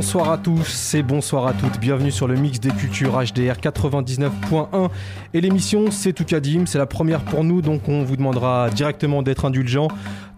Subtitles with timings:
[0.00, 1.78] Bonsoir à tous et bonsoir à toutes.
[1.78, 4.88] Bienvenue sur le mix des cultures HDR 99.1.
[5.34, 6.64] Et l'émission, c'est Toukadim.
[6.64, 9.88] C'est la première pour nous, donc on vous demandera directement d'être indulgent.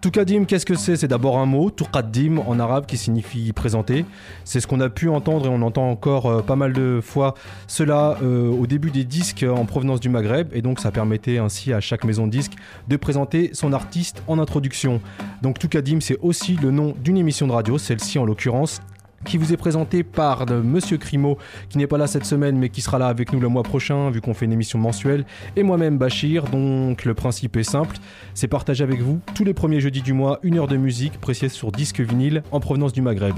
[0.00, 0.96] Toukadim, qu'est-ce que c'est?
[0.96, 4.04] C'est d'abord un mot, Toukadim en arabe, qui signifie présenter.
[4.44, 7.34] C'est ce qu'on a pu entendre et on entend encore euh, pas mal de fois
[7.68, 10.48] cela euh, au début des disques en provenance du Maghreb.
[10.54, 12.54] Et donc ça permettait ainsi à chaque maison de disques
[12.88, 15.00] de présenter son artiste en introduction.
[15.40, 18.80] Donc Toukadim, c'est aussi le nom d'une émission de radio, celle-ci en l'occurrence
[19.24, 22.80] qui vous est présenté par Monsieur Crimo, qui n'est pas là cette semaine, mais qui
[22.80, 25.24] sera là avec nous le mois prochain, vu qu'on fait une émission mensuelle,
[25.56, 26.44] et moi-même Bachir.
[26.44, 27.96] Donc le principe est simple,
[28.34, 31.52] c'est partager avec vous tous les premiers jeudis du mois une heure de musique précise
[31.52, 33.36] sur disque vinyle en provenance du Maghreb.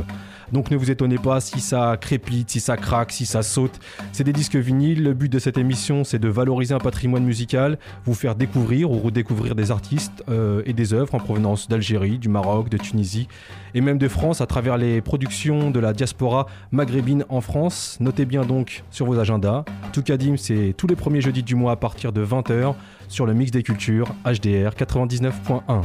[0.52, 3.78] Donc ne vous étonnez pas si ça crépite, si ça craque, si ça saute.
[4.12, 5.02] C'est des disques vinyles.
[5.02, 8.98] Le but de cette émission, c'est de valoriser un patrimoine musical, vous faire découvrir ou
[8.98, 13.28] redécouvrir des artistes euh, et des œuvres en provenance d'Algérie, du Maroc, de Tunisie
[13.75, 17.98] et même de France à travers les productions de la diaspora maghrébine en France.
[18.00, 19.64] Notez bien donc sur vos agendas.
[19.92, 22.75] Toukadim, c'est tous les premiers jeudis du mois à partir de 20h
[23.08, 25.83] sur le mix des cultures HDR 99.1.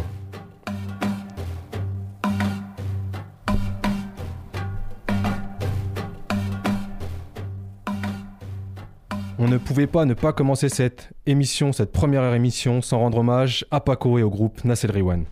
[9.42, 13.66] On ne pouvait pas ne pas commencer cette émission, cette première émission, sans rendre hommage
[13.72, 15.24] à Paco et au groupe Nassel Riwan.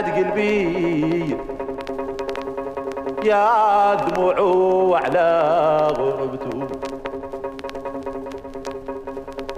[0.00, 1.36] لعد قلبي
[3.24, 5.28] يا دموعه على
[5.98, 6.66] غربته.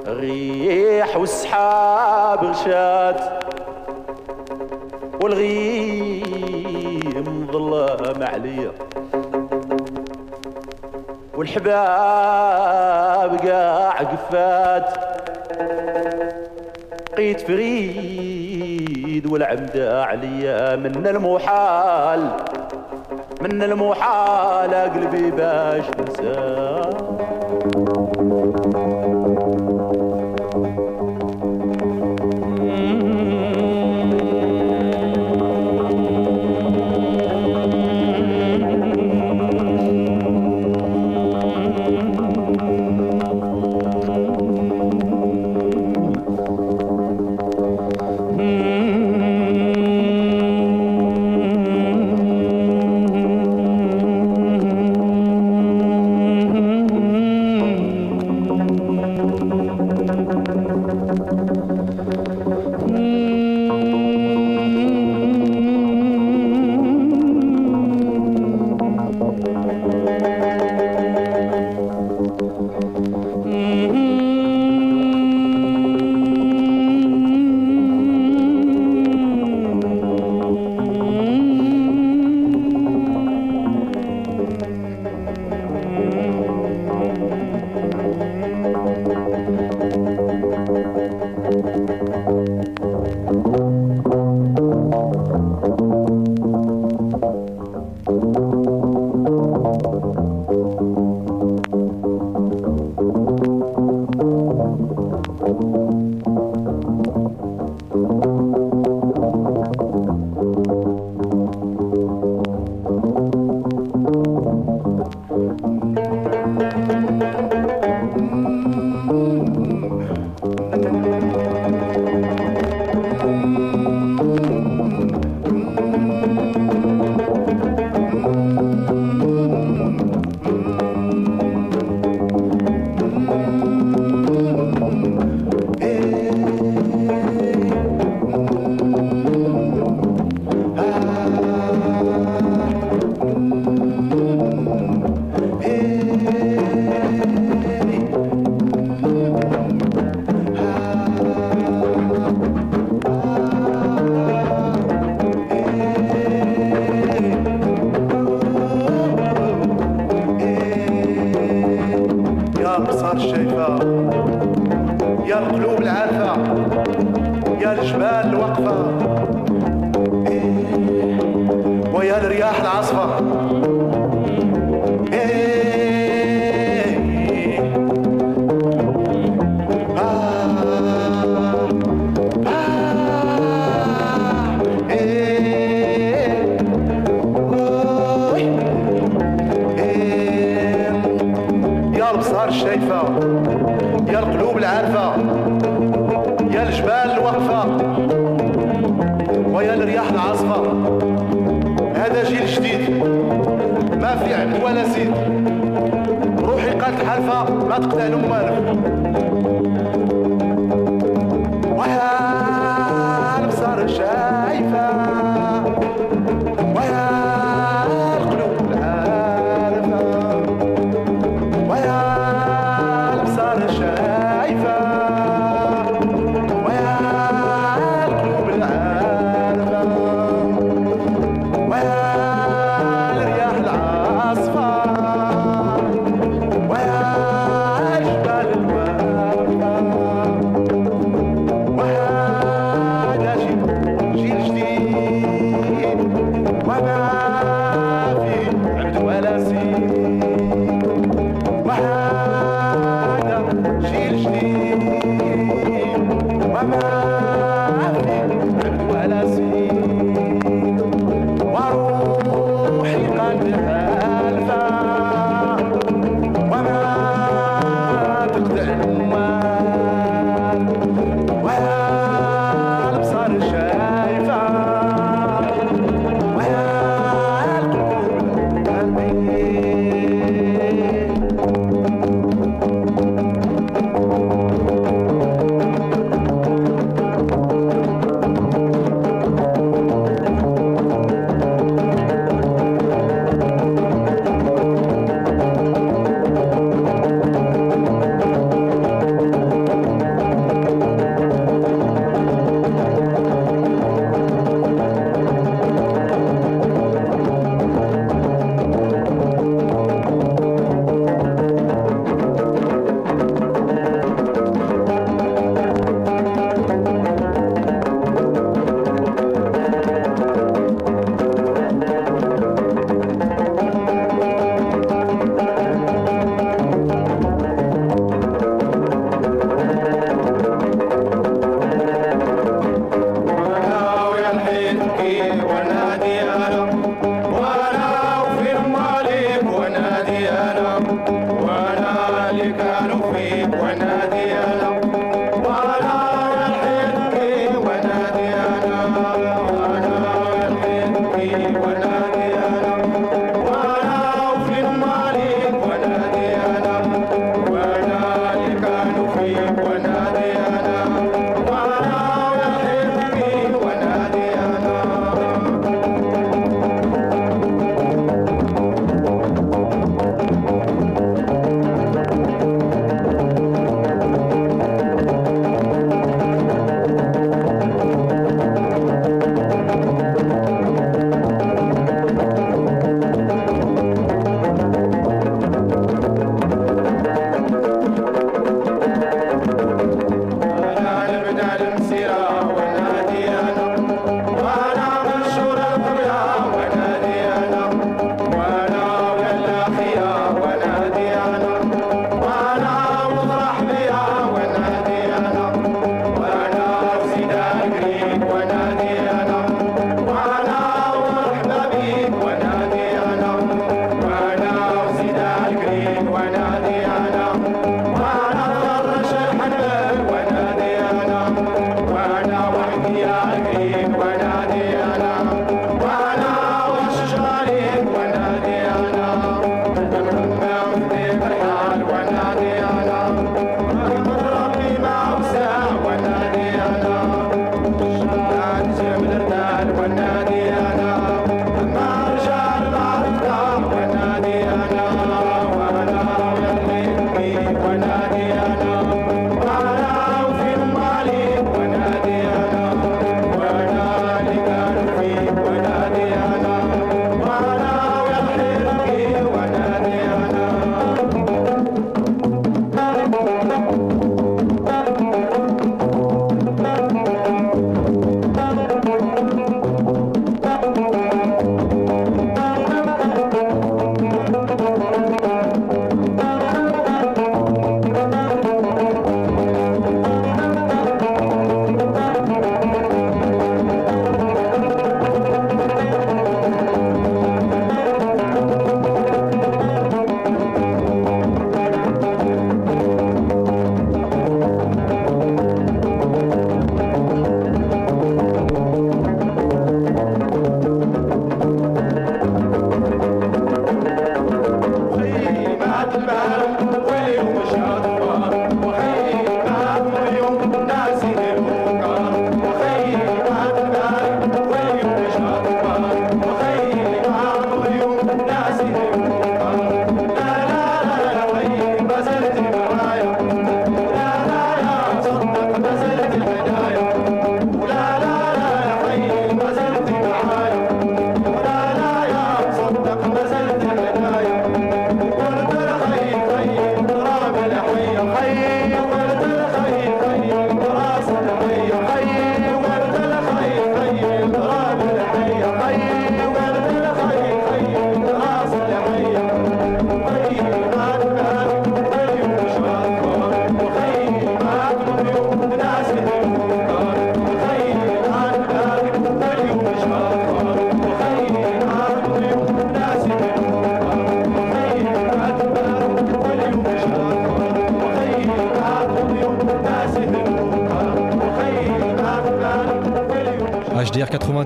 [0.06, 3.20] الريح والسحاب رشاد
[5.22, 6.26] والغيم
[7.52, 8.72] ظلام عليا.
[11.36, 11.70] والحباب
[13.46, 15.12] قاع قفات.
[17.16, 18.31] قيت فريد
[19.20, 22.30] والعمدة عليا من المحال
[23.40, 26.71] من المحال قلبي باش نساه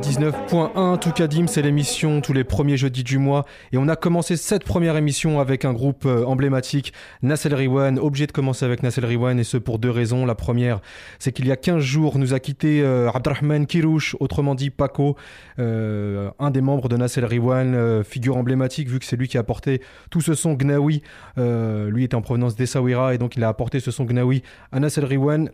[0.06, 3.44] 99.1, Toukadim, c'est l'émission tous les premiers jeudis du mois.
[3.72, 7.98] Et on a commencé cette première émission avec un groupe euh, emblématique, Nassel Riwan.
[7.98, 10.24] Obligé de commencer avec Nassel Riwan, et ce pour deux raisons.
[10.24, 10.80] La première,
[11.18, 15.16] c'est qu'il y a 15 jours, nous a quitté euh, Abdrahman Kirouch, autrement dit Paco,
[15.58, 19.40] euh, un des membres de Nassel Riwan, figure emblématique, vu que c'est lui qui a
[19.40, 21.02] apporté tout ce son Gnawi.
[21.36, 25.04] lui était en provenance d'Essaouira, et donc il a apporté ce son Gnawi à Nassel
[25.04, 25.50] Riwan.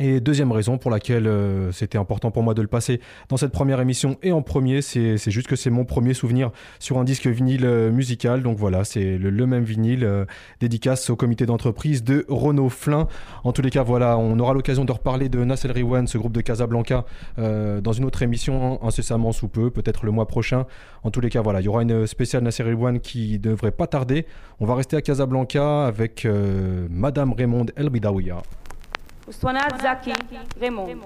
[0.00, 3.52] Et deuxième raison pour laquelle euh, c'était important pour moi de le passer dans cette
[3.52, 7.28] première émission et en premier, c'est juste que c'est mon premier souvenir sur un disque
[7.28, 8.42] vinyle euh, musical.
[8.42, 10.24] Donc voilà, c'est le, même vinyle euh,
[10.58, 13.06] dédicace au comité d'entreprise de Renault Flin.
[13.44, 16.32] En tous les cas, voilà, on aura l'occasion de reparler de Nassel Riwan, ce groupe
[16.32, 17.04] de Casablanca,
[17.36, 20.66] dans une autre émission incessamment sous peu, peut-être le mois prochain.
[21.04, 23.86] En tous les cas, voilà, il y aura une spéciale Nassel Riwan qui devrait pas
[23.86, 24.26] tarder.
[24.60, 26.26] On va rester à Casablanca avec
[26.90, 27.90] Madame Raymond El
[29.26, 30.12] واسطوانات زكي
[30.60, 31.00] ريمون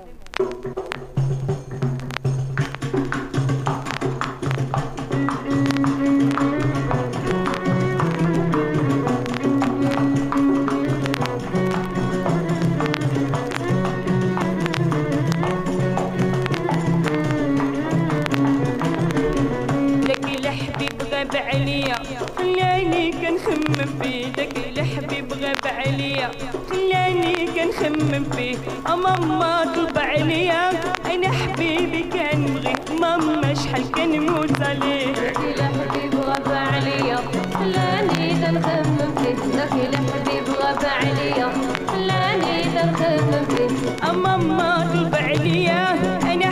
[21.12, 21.96] غاب عليا.
[22.36, 26.30] خلاني كنخمم فيه داك الحبيب غاب عليا.
[27.38, 28.56] خلاني كنخمم فيه.
[28.88, 30.70] ماما طلب عليا
[31.06, 35.12] أنا حبيبي كان بغي ماما شحال كنموت عليه.
[35.12, 37.18] داك الحبيب غاب عليا.
[37.54, 39.56] خلاني كنخمم فيه.
[39.56, 41.48] داك الحبيب غاب عليا.
[42.74, 44.12] كنخمم فيه.
[44.12, 45.82] ماما طلب عليا
[46.22, 46.46] أنا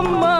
[0.00, 0.37] 妈妈。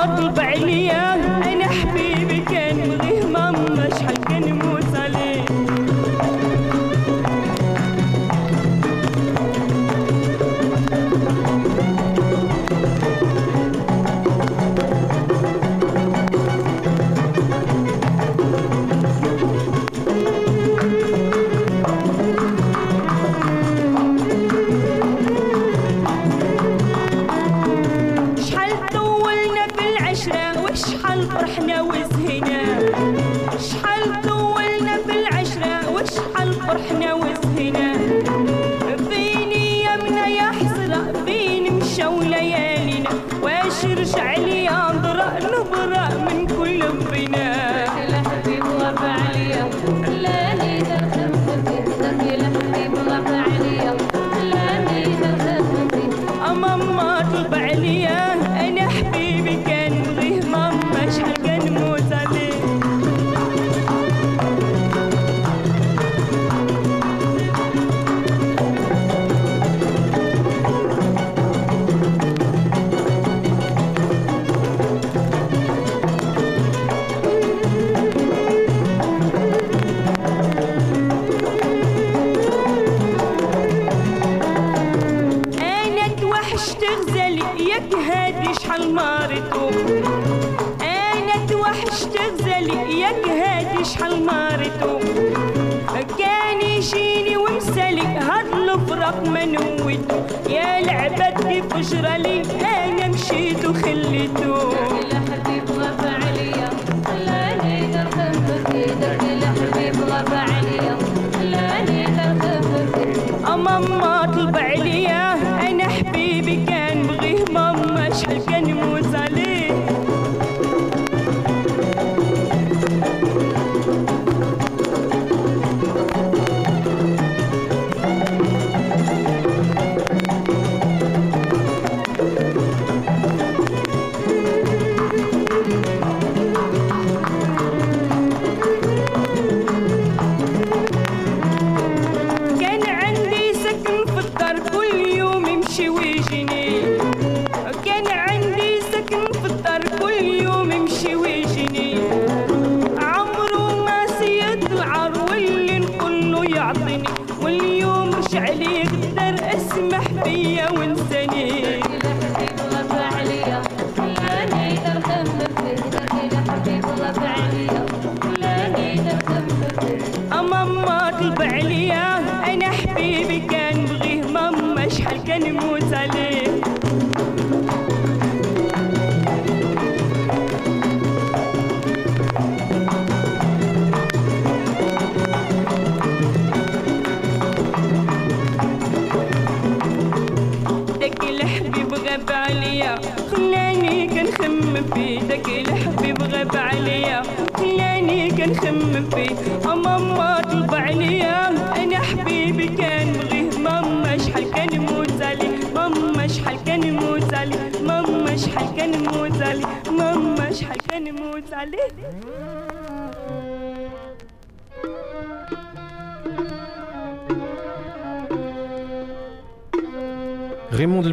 [118.59, 118.97] anymore.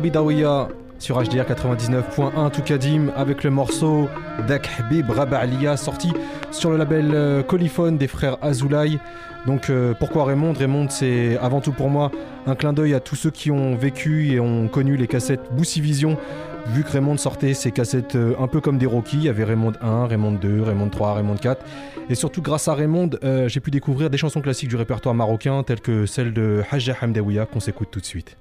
[0.06, 0.68] Bidawiya
[1.00, 4.08] sur HDR 99.1 Toukadim avec le morceau
[4.48, 6.14] Dak Habib Raba'aliya sorti
[6.52, 9.00] sur le label euh, Coliphone des frères Azoulay.
[9.48, 10.54] Donc euh, pourquoi Raymond?
[10.54, 12.12] Raymond c'est avant tout pour moi
[12.46, 15.82] un clin d'œil à tous ceux qui ont vécu et ont connu les cassettes Boussy
[15.82, 16.20] Vision
[16.68, 19.44] vu que Raymond sortait ses cassettes euh, un peu comme des Rocky, il y avait
[19.44, 21.66] Raymond 1, Raymond 2, Raymond 3, Raymond 4
[22.12, 23.10] et surtout grâce à Raymond
[23.48, 27.48] j'ai pu découvrir des chansons classiques du répertoire marocain telles que celle de Hajja Hamdawiya
[27.48, 28.38] qu'on s'écoute tout de suite.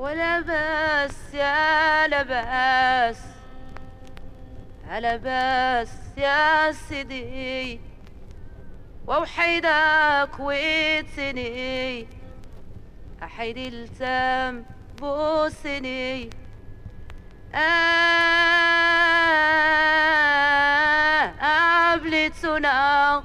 [0.00, 3.20] ولا بس يا لباس
[4.88, 7.80] على بس يا سيدي.
[9.06, 12.06] ووحيدك ويتسني
[13.22, 14.64] أحيدي التام
[15.00, 16.30] بوسني.
[17.54, 17.90] آه
[21.92, 23.22] قبلتنا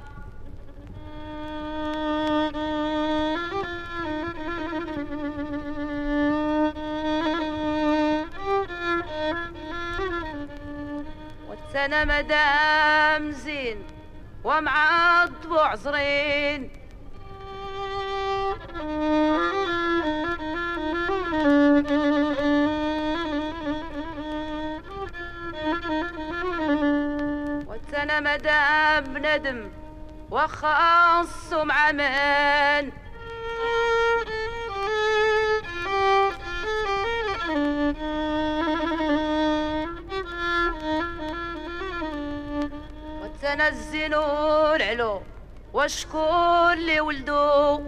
[11.75, 13.83] والسنة مدام زين
[14.43, 16.69] ومعض وعزرين
[27.67, 29.69] والسنة مدام ندم
[30.31, 32.91] وخاص مع من؟
[43.45, 45.21] وتنزلوا العلو
[45.73, 47.81] وشكون اللي ولدو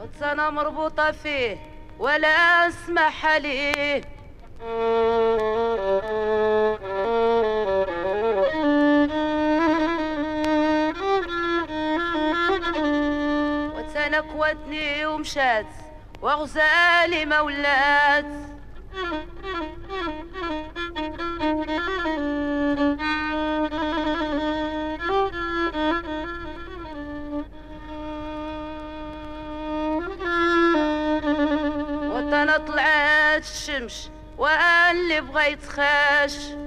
[0.00, 1.56] وتنا مربوطة فيه
[1.98, 2.28] ولا
[2.68, 4.02] أسمح عليه
[14.20, 15.66] وتنكوتني ومشات
[16.22, 18.24] وغزالي ما ولات
[32.12, 36.65] وطنا طلعت الشمس واللي بغى يتخاش ولا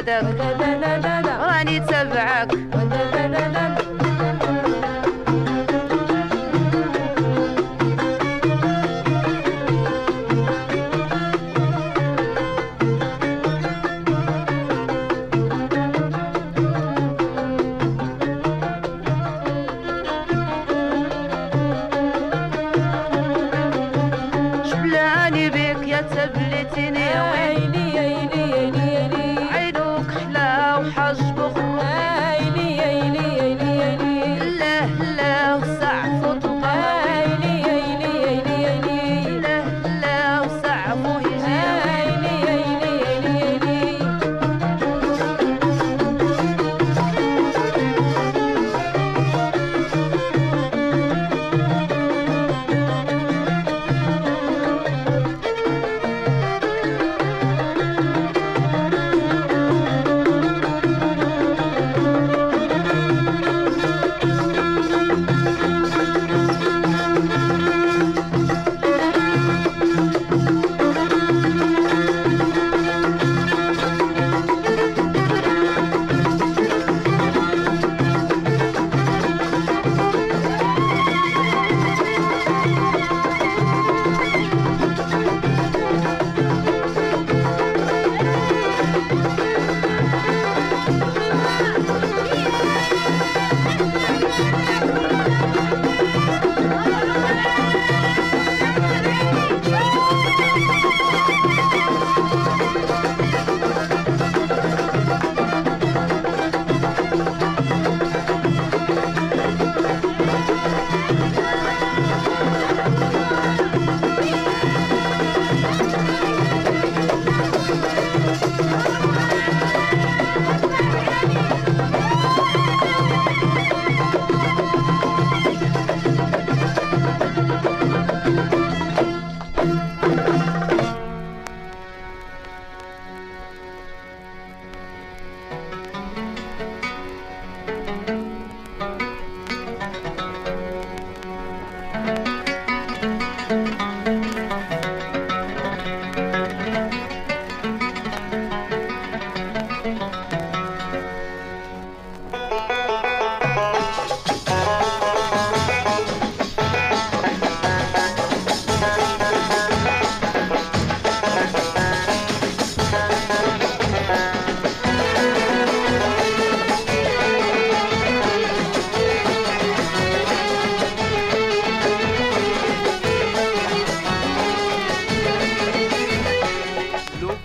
[0.00, 0.39] الله يا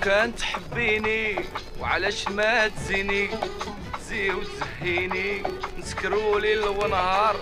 [0.05, 1.35] كان تحبيني
[1.79, 3.29] وعلاش ما تزيني؟
[3.99, 5.43] تزي وتزهيني
[5.79, 7.35] نسكروا ليل ونهار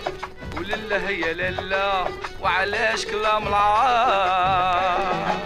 [0.58, 2.04] ولله يا لالا
[2.42, 5.36] وعلاش كلام العار؟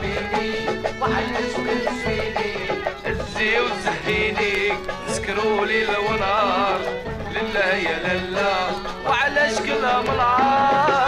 [1.01, 2.55] وعلاش ما تزيني
[3.05, 4.73] تزي وتزهيني
[5.09, 6.81] نسكروا ليل ونهار
[7.31, 8.55] لله يا لالا
[9.07, 11.08] وعلاش كلام العار؟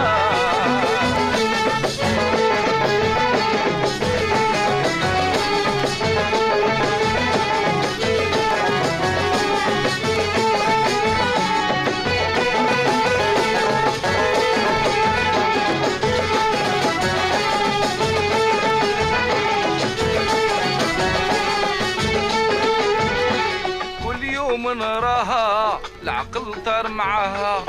[26.91, 27.65] معاها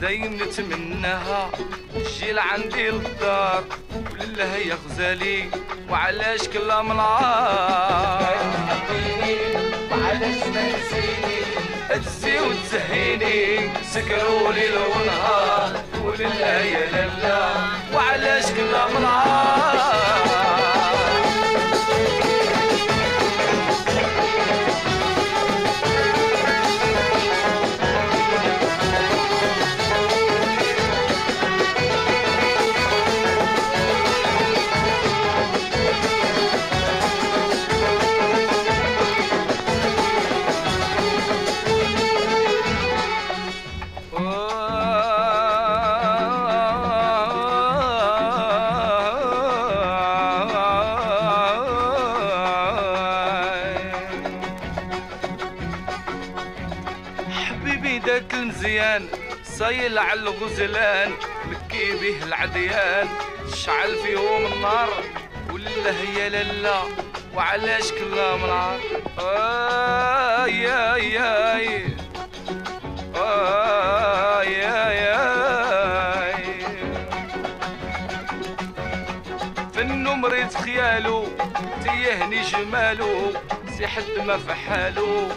[0.00, 1.50] دايم نتمناها
[1.94, 3.64] تجي لعندي للدار
[4.12, 5.44] ولله يا غزالي
[5.90, 8.36] وعلاش كلام العار
[9.90, 17.48] وعلاش ما تزيني تزي وتزهيني سكروا ليل ونهار ولله يا لالا
[17.94, 20.35] وعلاش كلام العار
[60.36, 61.12] الغزلان
[61.44, 63.08] مكي به العديان.
[63.54, 64.88] شعل فيهم النار
[65.52, 66.82] ولله يا لالا
[67.34, 68.80] وعلاش كلام نار
[69.18, 71.96] آي آي آي.
[73.16, 75.06] آي آي
[80.66, 81.24] خيالو
[81.84, 83.32] تيهني جمالو
[83.78, 85.28] سي حد ما في حالو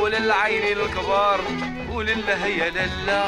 [0.00, 1.40] ولا العين الكبار
[1.92, 3.24] ولله يا لالا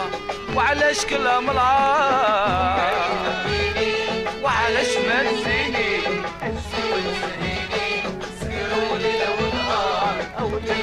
[0.57, 2.93] وعلاش كلام العار
[4.43, 5.97] وعلاش ما تزيني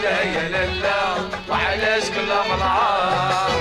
[0.04, 1.16] لا يا لالا
[1.50, 3.53] وعلاش كلام العار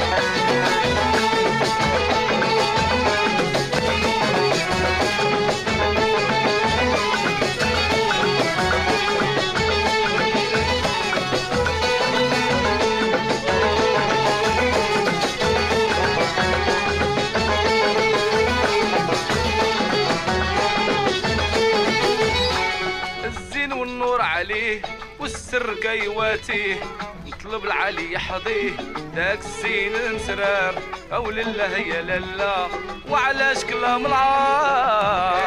[25.73, 26.81] والسر كيواتيه
[27.27, 28.71] نطلب العلي يحظيه
[29.15, 30.75] داك الزين المسرار
[31.13, 32.67] أو لله يا لالا
[33.11, 35.43] وعلاش كلام العار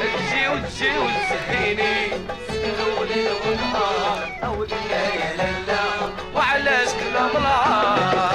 [0.00, 2.12] تجي وتجي وتزهيني
[4.44, 5.84] أو لله يا لالا
[6.34, 8.27] وعلاش كلام العار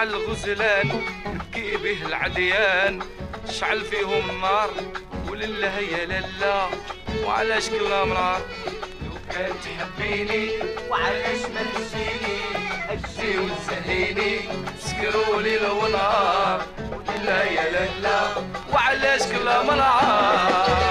[0.00, 3.00] الغزلان نبكي به العديان.
[3.50, 4.70] شعل فيهم النار
[5.28, 6.66] ولله يا لالا
[7.26, 8.40] وعلاش كلام نار
[9.04, 10.50] لو كان تحبيني
[10.90, 12.38] وعلاش ما تجيني
[12.90, 14.40] أجي وتسهيني
[14.80, 18.20] سكروا ليل ونهار ولله يا لالا
[18.72, 20.81] وعلاش كلام نار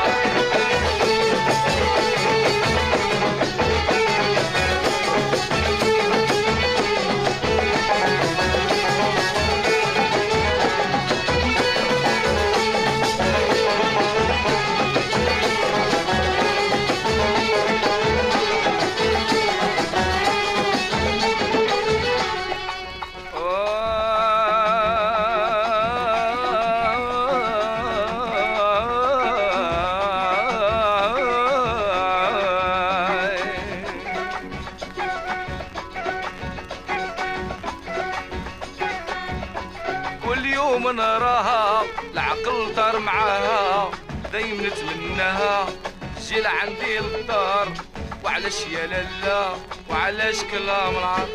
[48.81, 49.53] يا لالا
[49.89, 51.27] وعلاش كلام العار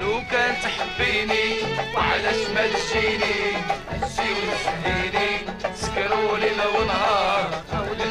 [0.00, 1.54] لو كان تحبيني
[1.94, 3.38] وعلاش ما تجيني؟
[4.02, 5.28] تجي وتسهيني
[5.74, 7.62] سكرولي لو نهار.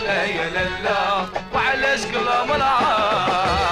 [0.06, 3.67] لا يا لالا وعلاش كلام العار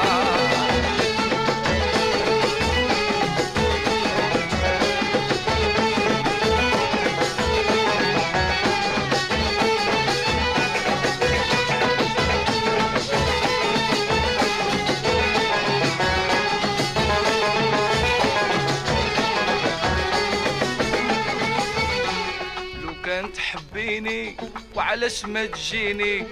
[23.96, 24.36] تحبيني
[24.76, 26.24] وعلاش ما تجيني؟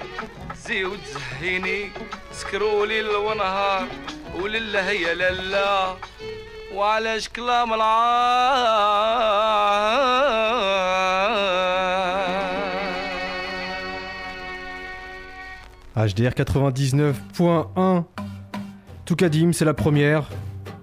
[0.65, 1.89] زي وتزهيني
[2.31, 3.87] سكرولي الليل ونهار
[4.35, 5.95] ولله يا لالا.
[6.73, 8.03] وعلاش كلام العار؟
[15.95, 18.03] HDR 99.1.
[19.05, 20.23] Toukadim, c'est la première.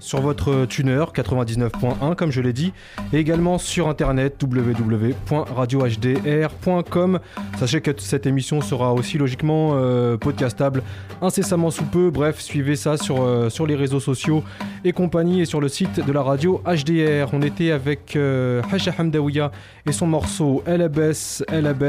[0.01, 2.73] Sur votre tuner 99.1 comme je l'ai dit
[3.13, 7.21] et également sur internet www.radiohdr.com
[7.59, 10.83] sachez que cette émission sera aussi logiquement euh, podcastable
[11.23, 12.11] incessamment sous peu.
[12.11, 14.43] Bref suivez ça sur, euh, sur les réseaux sociaux
[14.85, 18.63] et compagnie et sur le site de la radio HDR on était avec euh,
[18.99, 19.53] Hamdawiya
[19.87, 21.45] et son morceau El Abbès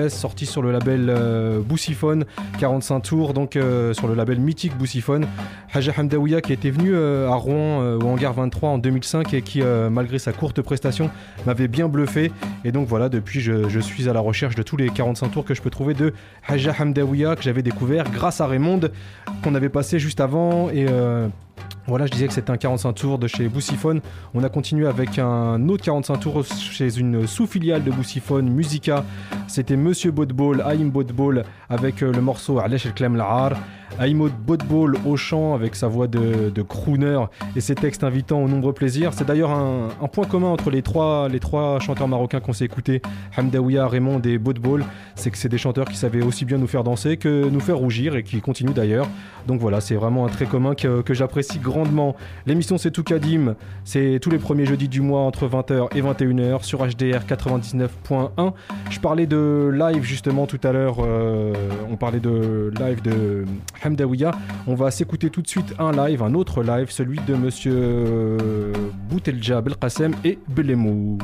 [0.10, 2.26] sorti sur le label euh, Boussiphone
[2.60, 3.58] 45 tours donc
[3.94, 5.28] sur le label mythique Boussiphone.
[5.74, 9.90] Haja Hamdawiya qui était venu à Rouen au Hangar 23 en 2005 et qui euh,
[9.90, 11.10] malgré sa courte prestation
[11.46, 12.32] m'avait bien bluffé
[12.64, 15.54] et donc voilà depuis je, suis à la recherche de tous les 45 tours que
[15.54, 16.14] je peux trouver de
[16.48, 18.82] Haja Hamdawiya que j'avais découvert grâce à Raymond
[19.44, 21.28] qu'on avait passé juste avant et euh,
[21.88, 24.02] voilà, je disais que c'était un 45 tours de chez Boussiphone.
[24.34, 29.04] On a continué avec un autre 45 tours chez une sous-filiale de Boussiphone, Musica.
[29.48, 33.54] C'était Monsieur Bodball, Aïm Bodball, avec euh, le morceau Alesh El Klem Lahar.
[34.00, 37.26] Aïm Bodball au chant avec sa voix de, de crooner
[37.56, 39.14] et ses textes invitant au nombreux plaisirs.
[39.14, 43.02] C'est d'ailleurs un, point commun entre les trois, les trois chanteurs marocains qu'on s'est écoutés,
[43.38, 44.84] Hamdawiya, Raymond et Bodball.
[45.16, 47.78] C'est que c'est des chanteurs qui savaient aussi bien nous faire danser que nous faire
[47.78, 49.08] rougir et qui continuent d'ailleurs.
[49.48, 52.16] Donc voilà, c'est vraiment un trait commun que, que j'apprécie grandement.
[52.46, 56.64] L'émission c'est tout Kadim, c'est tous les premiers jeudis du mois entre 20h et 21h
[56.64, 58.54] sur HDR 99.1.
[58.90, 61.54] Je parlais de live justement tout à l'heure, euh,
[61.90, 63.46] on parlait de live de
[63.84, 64.32] Hamdawiya.
[64.68, 68.38] On va s'écouter tout de suite un live, un autre live, celui de monsieur
[69.10, 71.18] Boutelja Belkacem et Belemou.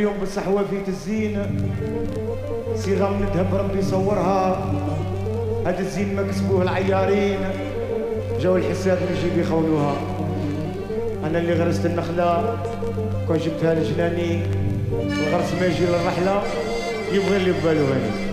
[0.00, 1.42] اليوم بالصحوة في الزين
[2.76, 4.72] صيغة من الذهب ربي صورها.
[5.66, 7.38] هذا الزين ما كسبوه العيارين.
[8.40, 9.96] جاو الحساد من جيب يخونوها
[11.24, 12.58] أنا اللي غرست النخلة.
[13.26, 14.42] كون جبتها لجناني.
[14.92, 16.42] الغرس ما يجي للرحلة.
[17.12, 18.29] يبغي اللي ببالو هاني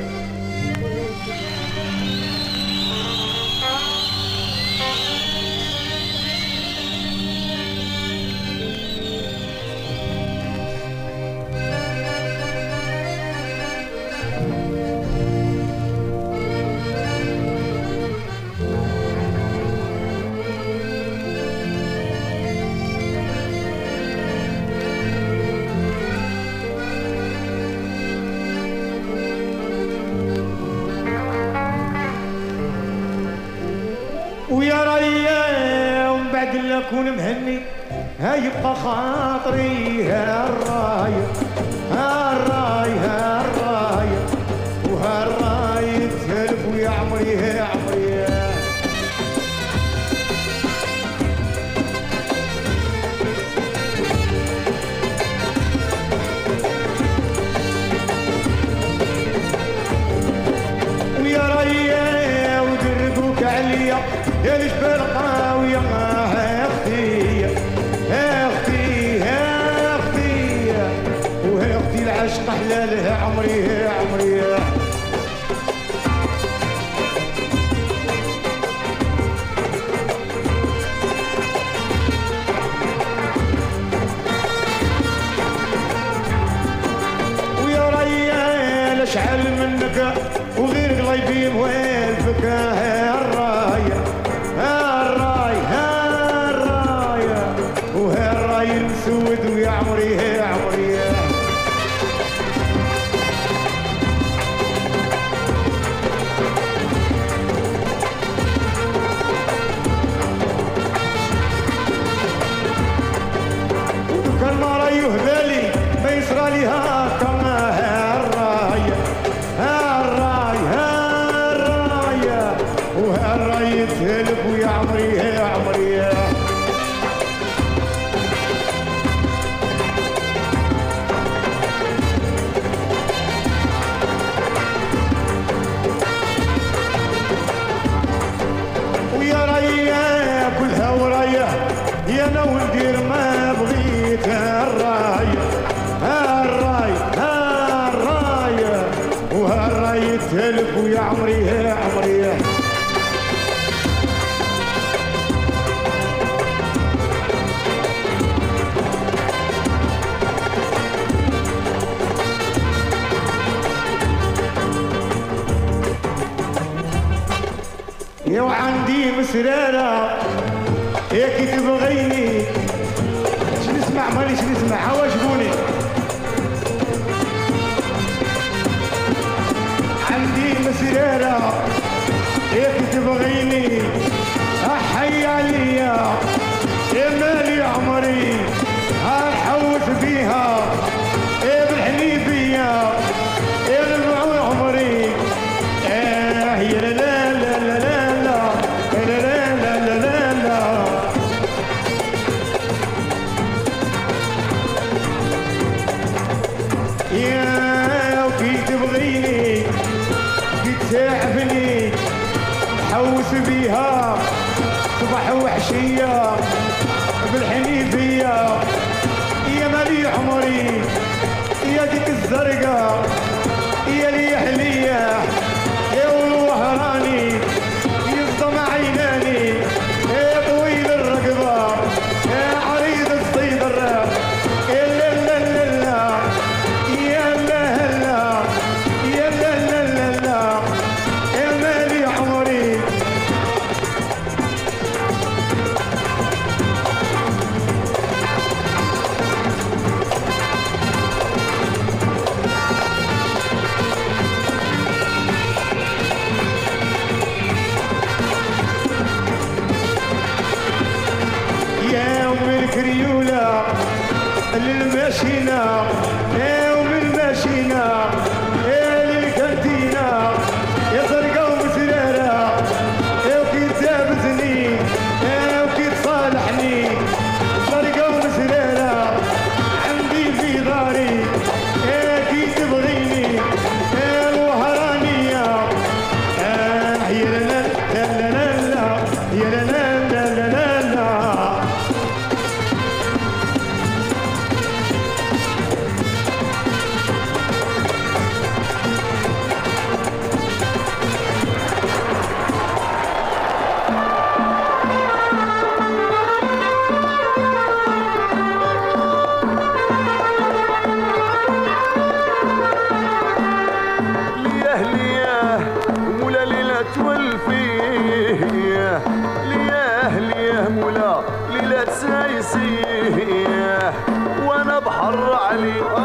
[325.07, 325.96] مر علي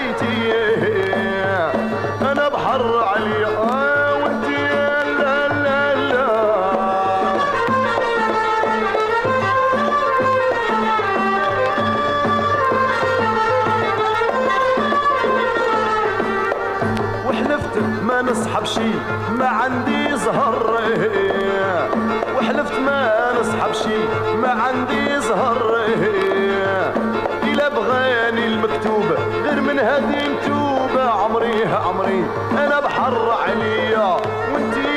[0.00, 0.52] صحيتي
[2.22, 2.82] أنا بحر
[4.22, 4.62] وأنتي
[5.18, 6.26] لا لا لا.
[17.26, 18.90] وحلفت ما نصحب شي
[19.38, 20.80] ما عندي زهر.
[22.36, 23.98] وحلفت ما نصحب شي
[24.42, 25.80] ما عندي زهر.
[27.42, 29.04] إلا بغاني المكتوب
[29.50, 34.16] غير من هذه مكتوبة عمري عمري أنا بحر عليا.
[34.54, 34.89] وانتي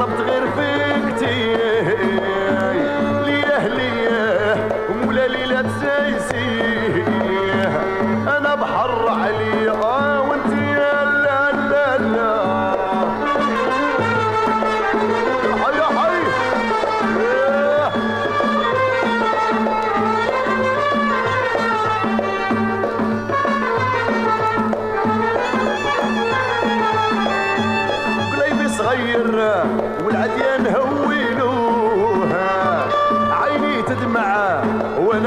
[0.00, 1.56] طلبت غير فيكتي
[3.24, 6.59] ليه ليه ومولا ليلة تسايسي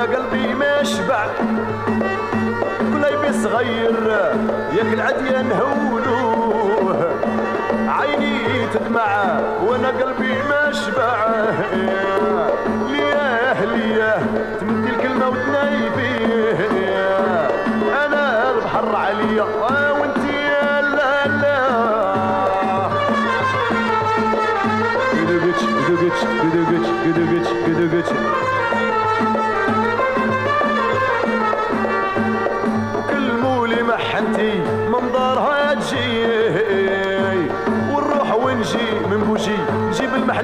[0.04, 1.26] وأنا قلبي ما شبع
[2.94, 4.08] قليبي صغير
[4.74, 7.10] ياك العديان هولوه
[7.88, 11.26] عيني تدمع وأنا قلبي ما شبع
[12.88, 14.18] ليه ليه
[14.60, 16.52] تمدي الكلمة وتنايبي؟
[18.06, 20.44] أنا البحر عليا وأنتي
[20.98, 21.60] لا لا.
[25.14, 28.10] Gıdıgıç, gıdıgıç, gıdıgıç, gıdıgıç, gıdıgıç.
[28.14, 28.43] وكل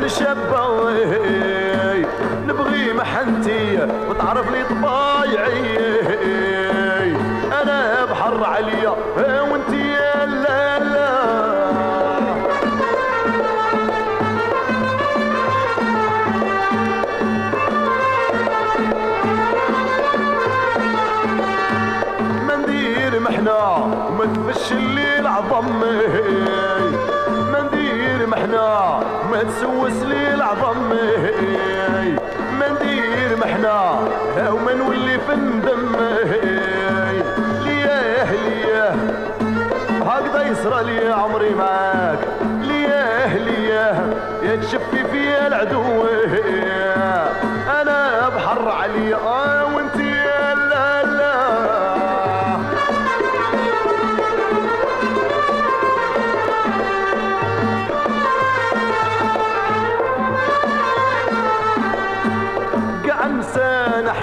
[0.09, 0.89] الشابة
[2.47, 5.78] نبغي محنتي وتعرف لي طبايعي.
[29.39, 30.89] ما تسوس لي العظم
[32.59, 33.99] ما ندير محنا
[34.51, 35.95] وما نولي في الندم
[37.65, 38.95] ليه ليه
[40.05, 42.19] هكذا يصرى لي عمري معاك.
[42.61, 44.13] ليه ليه
[44.43, 45.83] يا تشفي فيا العدو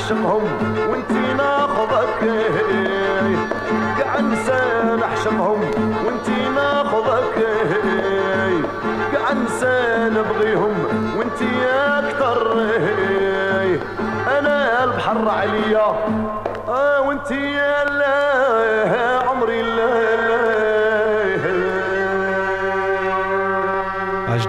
[0.06, 0.44] نحشمهم
[0.90, 2.22] وانتي ناخذك.
[3.98, 4.60] قاع نسى
[5.00, 5.60] نحشمهم
[6.06, 7.38] وانتي ناخذك.
[9.14, 9.76] قاع نسى
[10.16, 10.74] نبغيهم
[11.18, 11.50] وانتي
[11.98, 12.38] أكتر
[14.38, 15.88] أنا البحر عليا
[16.68, 17.60] آه وانتي
[19.28, 19.60] عمري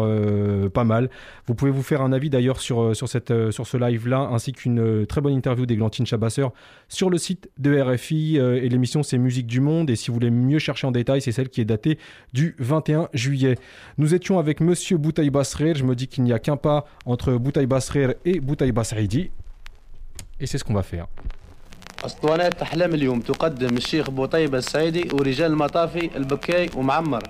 [0.72, 1.10] pas mal.
[1.46, 5.06] Vous pouvez vous faire un avis d'ailleurs sur, sur, cette, sur ce live-là, ainsi qu'une
[5.06, 6.52] très bonne interview d'Églantine Chabasseur
[6.88, 8.39] sur le site de RFI.
[8.39, 9.89] euh, et l'émission, c'est Musique du Monde.
[9.89, 11.97] Et si vous voulez mieux chercher en détail, c'est celle qui est datée
[12.33, 13.55] du 21 juillet.
[13.97, 15.75] Nous étions avec Monsieur Boutaï Basrer.
[15.75, 19.31] Je me dis qu'il n'y a qu'un pas entre Boutaï Basrer et Boutaï Basridi.
[20.39, 21.07] Et c'est ce qu'on va faire.
[22.05, 27.23] اسطوانات احلام اليوم تقدم الشيخ بوطيبه السعيدي ورجال المطافي البكاي ومعمر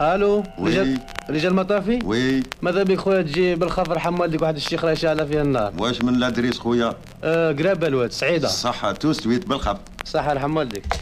[0.00, 0.98] ألو رجال
[1.30, 2.42] رجال المطافي oui.
[2.62, 6.58] ماذا بك خويا تجي بالخفر حمالتك واحد الشيخ راه شاعله فيها النار؟ واش من لادريس
[6.58, 8.48] خويا؟ آه قرابه الواد سعيدة.
[8.48, 9.80] صحة تو سويت بالخط.
[10.04, 11.01] صحة لحمالتك ولا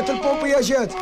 [0.00, 0.92] جات البومبيا جات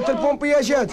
[0.00, 0.92] جات البومبيا جات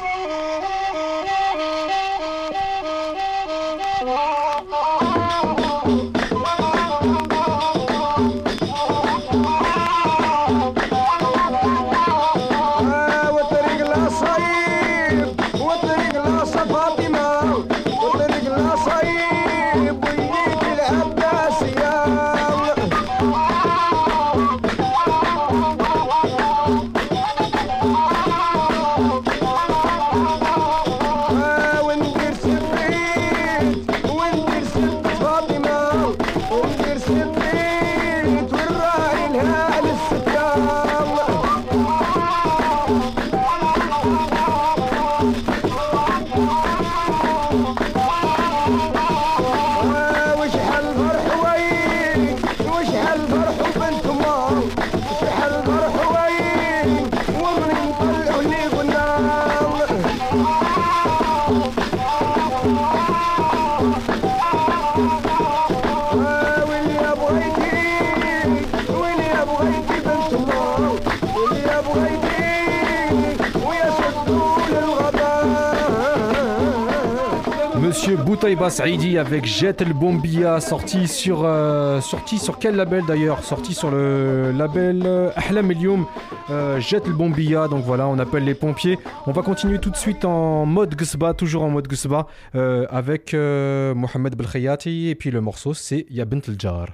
[78.69, 83.43] Saidi avec Jet El Bombia sorti sur euh, sorti sur quel label d'ailleurs?
[83.43, 86.05] Sorti sur le label euh, Ahlam Elium
[86.51, 87.67] euh, Jet El Bombia.
[87.67, 88.99] Donc voilà on appelle les pompiers.
[89.25, 93.33] On va continuer tout de suite en mode Gsba toujours en mode Gsba euh, avec
[93.33, 95.09] Mohamed Belkhayati.
[95.09, 96.89] Et puis le morceau c'est Ya Bint El Jar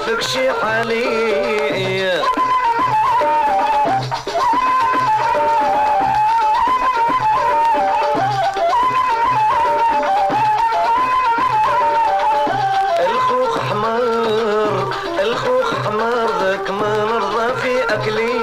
[0.00, 2.22] ما شفك شي حالي.
[13.00, 18.40] الخوخ حمار الخوخ حمار ذاك ما نرضى في أكلي.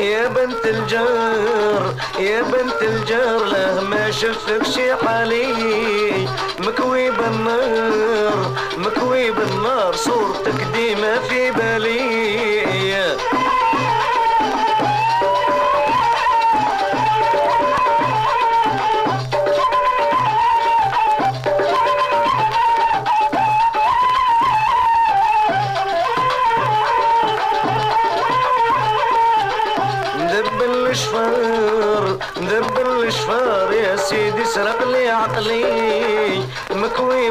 [0.00, 4.10] يا بنت الجار يا بنت الجار له ما
[4.64, 4.87] شي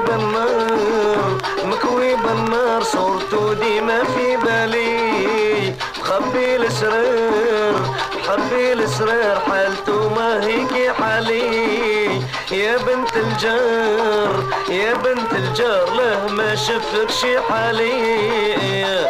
[0.07, 5.73] بالنار مكوي بالنار صورته ديما في بالي.
[5.99, 7.75] مخبي الأسرار
[8.17, 12.21] مخبي الأسرار حالته ما هيك حالي.
[12.51, 19.07] يا بنت الجار يا بنت الجار له ما شفك شي حالي.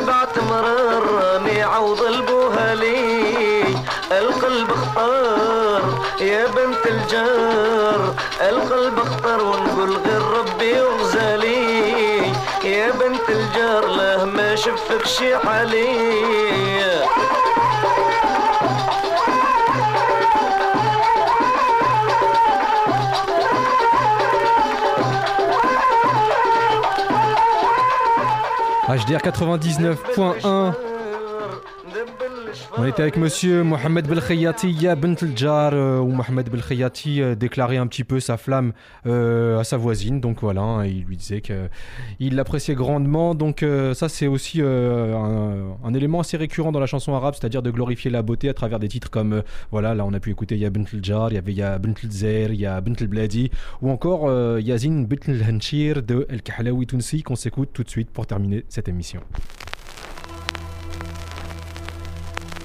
[0.00, 3.62] شبعت مرر راني عوض البوهلي
[4.12, 5.82] القلب اختار
[6.20, 8.14] يا بنت الجار.
[8.40, 12.32] القلب اختار ونقول غير ربي وغزالي.
[12.64, 15.90] يا بنت الجار له ما شفك شي حالي.
[29.00, 30.89] HDR 99.1
[32.80, 37.76] On était avec monsieur Mohamed Belkhayati, Ya Bent Jar, euh, où Mohamed Belkhayati euh, déclarait
[37.76, 38.72] un petit peu sa flamme
[39.04, 40.18] euh, à sa voisine.
[40.18, 43.34] Donc voilà, hein, il lui disait qu'il l'appréciait grandement.
[43.34, 43.62] Donc
[43.92, 48.22] ça, c'est aussi un, élément assez récurrent dans la chanson arabe, c'est-à-dire de glorifier la
[48.22, 51.28] beauté à travers des titres comme, voilà, là on a pu écouter Ya Bent Jar,
[51.30, 53.50] il y avait Ya Bent Zer, Ya Bent Bladi,
[53.82, 58.26] ou encore Yazin Bent Hanchir de El Kahlaoui Tounsi qu'on s'écoute tout de suite pour
[58.26, 59.20] terminer cette émission.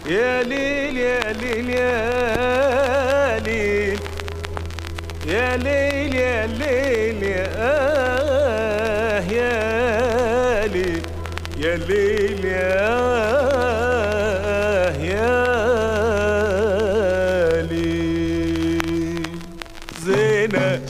[0.07, 3.99] يا ليل يا ليل يا ليل.
[5.27, 11.01] يا ليل يا ليل يا آه يا ليل.
[11.57, 13.44] يا ليل يا آه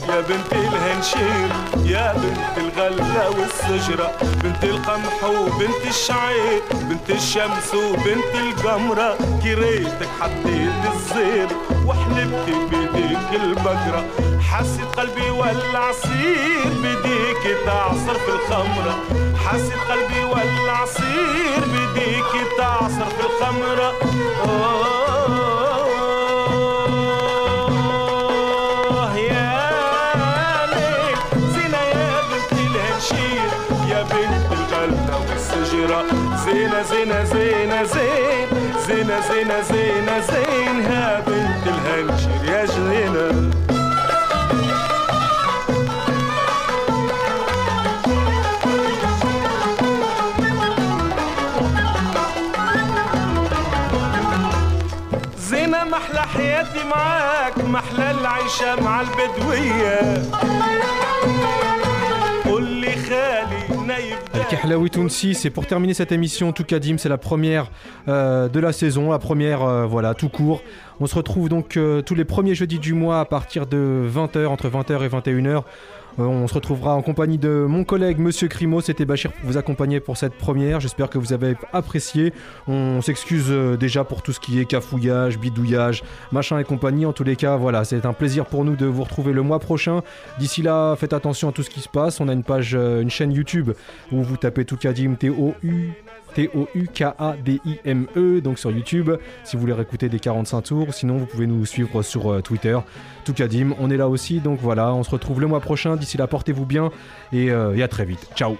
[0.08, 1.50] يا بنت الهنشيم
[1.84, 11.48] يا بنت الغلة والسجرة بنت القمح وبنت الشعير بنت الشمس وبنت القمرة كريتك حطيت الزير
[11.86, 14.04] وحلبت بيديك البقرة.
[14.52, 18.98] حسيت قلبي ولع عصير بديك تعصر في الخمرة.
[19.46, 23.92] حسيت قلبي ولع عصير بديك تعصر في الخمرة.
[24.44, 25.05] آه
[36.90, 38.48] زينة زينة زينة زين
[38.88, 40.82] زينة زينة زينة زين.
[40.90, 43.50] يا بنت الهنشير يا جنينة.
[55.38, 60.22] زينة محلى حياتي معاك محلى العيشة مع البدوية.
[64.66, 67.70] Laoui Tounsi, c'est pour terminer cette émission tout Toukadim, c'est la première
[68.08, 70.62] euh, de la saison, la première euh, voilà, tout court.
[70.98, 74.46] On se retrouve donc euh, tous les premiers jeudis du mois à partir de 20h,
[74.46, 75.62] entre 20h et 21h.
[76.18, 78.80] Euh, on se retrouvera en compagnie de mon collègue Monsieur Crimo.
[78.80, 80.80] C'était Bachir pour vous accompagner pour cette première.
[80.80, 82.32] J'espère que vous avez apprécié.
[82.66, 86.02] On s'excuse euh, déjà pour tout ce qui est cafouillage, bidouillage,
[86.32, 87.06] machin et compagnie.
[87.06, 89.58] En tous les cas, voilà, c'est un plaisir pour nous de vous retrouver le mois
[89.58, 90.02] prochain.
[90.38, 92.20] D'ici là, faites attention à tout ce qui se passe.
[92.20, 93.72] On a une page, euh, une chaîne YouTube
[94.12, 95.92] où vous tapez Toukadim, T-O-U.
[96.36, 99.10] T-O-U-K-A-D-I-M-E, donc sur YouTube,
[99.42, 100.92] si vous voulez réécouter des 45 tours.
[100.92, 102.78] Sinon, vous pouvez nous suivre sur euh, Twitter,
[103.24, 103.72] Toukadim.
[103.78, 105.96] On est là aussi, donc voilà, on se retrouve le mois prochain.
[105.96, 106.90] D'ici là, portez-vous bien
[107.32, 108.28] et, euh, et à très vite.
[108.36, 108.58] Ciao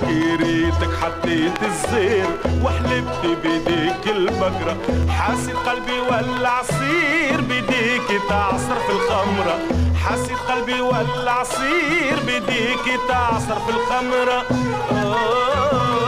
[0.00, 2.26] كريتك حطيت الزير
[2.62, 4.76] وحلبت بيديك البقرة.
[5.08, 9.58] حاسد قلبي ولع عصير بيديك تعصر في الخمرة.
[10.04, 14.44] حاسد قلبي ولع عصير بيديك تعصر في الخمرة.
[14.92, 16.05] آه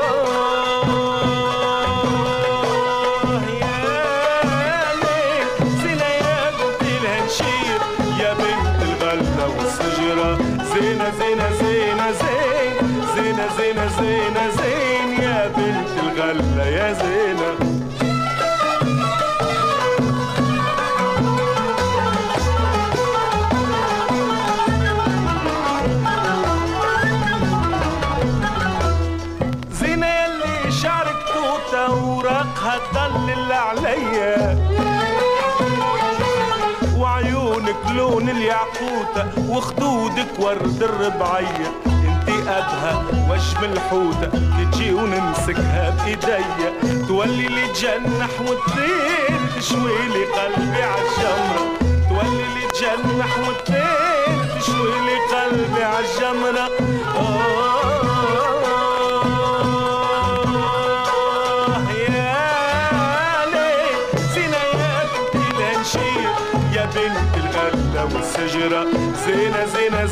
[39.17, 41.73] الياقوتة وخدودك ورد الربعية.
[41.87, 44.31] انتي قدها وجم الحوتة
[44.73, 46.73] تجي ونمسكها بإيديا.
[47.09, 51.79] تولي لي تجنح وتطير تشوي لي قلبي عالجمرة
[52.09, 56.71] تولي لي تجنح وتطير تشوي لي قلبي عالجمرة
[57.17, 57.78] آه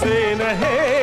[0.05, 1.03] زينة هي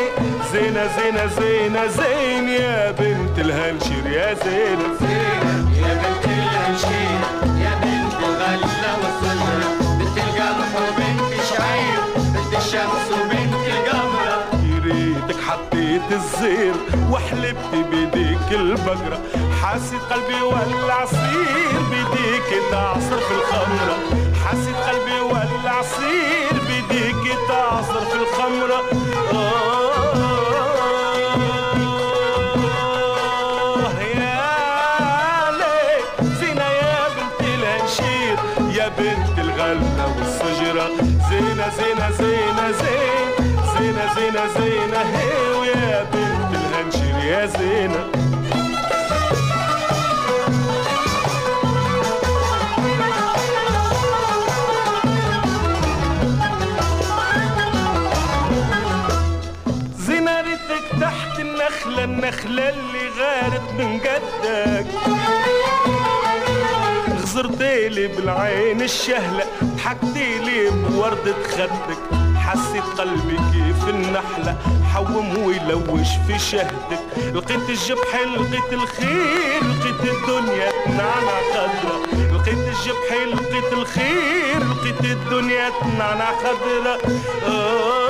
[0.54, 4.88] زينة زينة زينة زين يا بنت الهنشير يا زينة.
[5.02, 7.20] زينة يا بنت الهنشير
[7.64, 8.68] يا بنت الغلة
[10.00, 14.38] بنت القمح وبنت الشعير بنت الشمس وبنت القمرة.
[14.84, 16.74] ريتك حطيت الزير
[17.12, 19.20] وحلبت بيديك البقرة.
[19.62, 23.98] حاسد قلبي ولع صير بيديك تعصر في الخمرة.
[24.46, 28.82] حاسد قلبي ولع صير بيديك تعصر في الخمرة.
[32.94, 38.38] آه يا ليل زينة يا بنت الهنشير
[38.78, 40.88] يا بنت الغلة والشجرة
[41.30, 43.28] زينة زينة زينة زين
[43.78, 48.23] زينة زينة زينة هي ويا بنت الهنشير يا زينة.
[62.60, 64.86] اللي غارت من قدك.
[67.22, 71.98] غزرتيلي بالعين الشهلة ضحكتيلي بوردة خدك
[72.38, 74.58] حسيت قلبي كيف النحلة
[74.94, 77.00] حوم ويلوش في شهدك.
[77.34, 81.98] لقيت الجبح لقيت الخير لقيت الدنيا تنعنع خضرة.
[82.34, 86.98] لقيت الجبح لقيت الخير لقيت الدنيا تنعنع خضرة.
[87.48, 88.03] آه.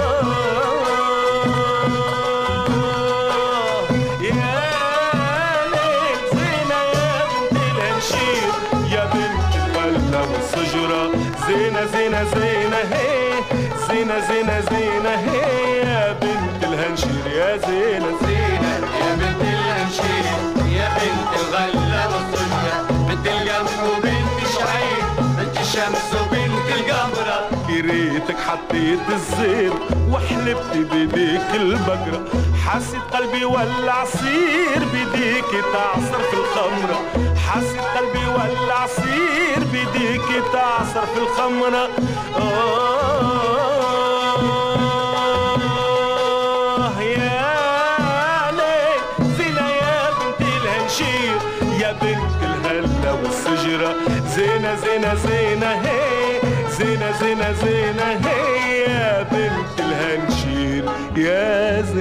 [12.23, 13.33] زينة هي
[13.87, 20.25] زينة زينة زينة هي يا بنت الهنشير يا زينة زينة يا بنت الهنشير
[20.77, 25.03] يا بنت الغلة والصجرة بنت القمح وبنت شعير
[25.37, 27.49] بنت الشمس وبنت القمرة.
[27.67, 29.73] كريتك حطيت الزير
[30.11, 32.23] وحلبت بيديك البقرة.
[32.65, 37.01] حاسد قلبي ولع صير بيديك تعصر في الخمرة.
[37.47, 40.21] حاسد قلبي ولع صير بيديك
[40.53, 41.89] تعصر في الخمرة.
[46.03, 49.01] آه يا ليل
[49.37, 51.37] زينة يا بنت الهنشير
[51.79, 53.91] يا بنت الهلة والشجرة
[54.35, 56.39] زينة زينة زينة هي
[56.79, 60.83] زينة زينة زينة هي يا بنت الهنشير.
[61.17, 61.92] يا زينة